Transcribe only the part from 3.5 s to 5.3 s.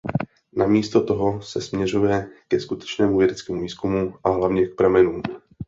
výzkumu a hlavně k pramenům.